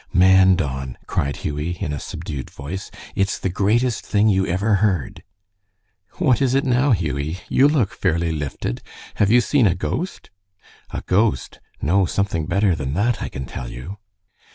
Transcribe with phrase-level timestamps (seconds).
[0.13, 5.21] "Man, Don!" cried Hughie, in a subdued voice, "it's the greatest thing you ever heard!"
[6.13, 7.37] "What is it now, Hughie?
[7.49, 8.81] You look fairly lifted.
[9.17, 10.31] Have you seen a ghost?"
[10.89, 11.59] "A ghost?
[11.83, 13.97] No, something better than that, I can tell you."